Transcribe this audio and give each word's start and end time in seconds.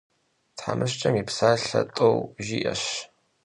Themışç'em 0.57 1.15
yi 1.19 1.23
psalhe 1.27 1.81
t'eu 1.95 2.17
jjı'eş. 2.45 2.83